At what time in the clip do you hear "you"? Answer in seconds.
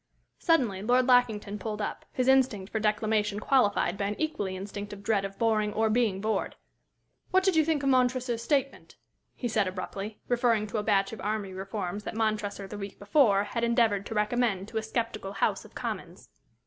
7.55-7.63